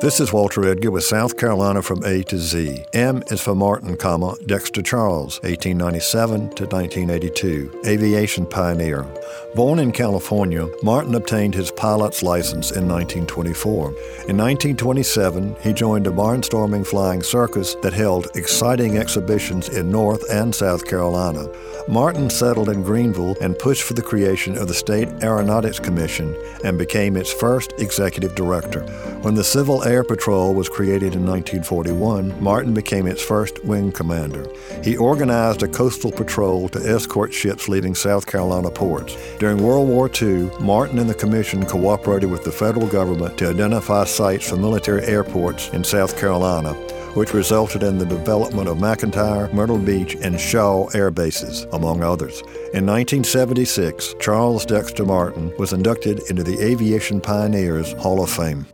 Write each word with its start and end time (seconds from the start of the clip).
This 0.00 0.18
is 0.18 0.32
Walter 0.32 0.66
Edgar 0.66 0.90
with 0.90 1.04
South 1.04 1.36
Carolina 1.36 1.82
from 1.82 2.02
A 2.04 2.22
to 2.24 2.38
Z. 2.38 2.84
M 2.94 3.22
is 3.28 3.42
for 3.42 3.54
Martin, 3.54 3.96
comma, 3.96 4.34
Dexter 4.46 4.80
Charles, 4.80 5.36
1897 5.42 6.40
to 6.56 6.64
1982, 6.64 7.82
aviation 7.86 8.46
pioneer. 8.46 9.06
Born 9.54 9.78
in 9.78 9.92
California, 9.92 10.68
Martin 10.82 11.14
obtained 11.14 11.54
his 11.54 11.70
pilot's 11.70 12.24
license 12.24 12.72
in 12.72 12.88
1924. 12.88 13.86
In 14.26 14.36
1927, 14.36 15.54
he 15.60 15.72
joined 15.72 16.08
a 16.08 16.10
barnstorming 16.10 16.84
flying 16.84 17.22
circus 17.22 17.76
that 17.76 17.92
held 17.92 18.26
exciting 18.34 18.98
exhibitions 18.98 19.68
in 19.68 19.92
North 19.92 20.28
and 20.28 20.52
South 20.52 20.84
Carolina. 20.84 21.46
Martin 21.86 22.30
settled 22.30 22.68
in 22.68 22.82
Greenville 22.82 23.36
and 23.40 23.56
pushed 23.56 23.84
for 23.84 23.94
the 23.94 24.02
creation 24.02 24.58
of 24.58 24.66
the 24.66 24.74
State 24.74 25.08
Aeronautics 25.22 25.78
Commission 25.78 26.36
and 26.64 26.76
became 26.76 27.16
its 27.16 27.32
first 27.32 27.74
executive 27.78 28.34
director. 28.34 28.80
When 29.22 29.36
the 29.36 29.44
Civil 29.44 29.84
Air 29.84 30.02
Patrol 30.02 30.52
was 30.52 30.68
created 30.68 31.14
in 31.14 31.24
1941, 31.24 32.42
Martin 32.42 32.74
became 32.74 33.06
its 33.06 33.22
first 33.22 33.64
wing 33.64 33.92
commander. 33.92 34.48
He 34.82 34.96
organized 34.96 35.62
a 35.62 35.68
coastal 35.68 36.10
patrol 36.10 36.68
to 36.70 36.80
escort 36.80 37.32
ships 37.32 37.68
leaving 37.68 37.94
South 37.94 38.26
Carolina 38.26 38.70
ports. 38.70 39.16
During 39.44 39.62
World 39.62 39.90
War 39.90 40.10
II, 40.22 40.48
Martin 40.58 40.98
and 40.98 41.10
the 41.10 41.12
Commission 41.12 41.66
cooperated 41.66 42.30
with 42.30 42.44
the 42.44 42.50
federal 42.50 42.86
government 42.86 43.36
to 43.36 43.50
identify 43.50 44.04
sites 44.04 44.48
for 44.48 44.56
military 44.56 45.04
airports 45.04 45.68
in 45.74 45.84
South 45.84 46.18
Carolina 46.18 46.72
which 47.12 47.34
resulted 47.34 47.82
in 47.82 47.98
the 47.98 48.06
development 48.06 48.68
of 48.68 48.78
McEntire, 48.78 49.52
Myrtle 49.52 49.78
Beach, 49.78 50.16
and 50.22 50.40
Shaw 50.40 50.88
air 50.94 51.10
bases, 51.10 51.64
among 51.72 52.02
others. 52.02 52.40
In 52.72 52.86
1976, 52.86 54.14
Charles 54.18 54.64
Dexter 54.64 55.04
Martin 55.04 55.52
was 55.58 55.74
inducted 55.74 56.20
into 56.30 56.42
the 56.42 56.58
Aviation 56.60 57.20
Pioneers 57.20 57.92
Hall 57.92 58.24
of 58.24 58.30
Fame. 58.30 58.66